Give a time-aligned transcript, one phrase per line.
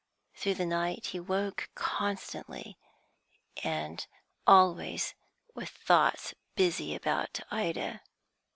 [0.33, 2.75] Through the night he woke constantly,
[3.63, 4.03] and
[4.47, 5.13] always
[5.53, 8.01] with thoughts busy about Ida.